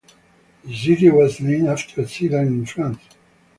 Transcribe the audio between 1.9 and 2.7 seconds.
Sedan, in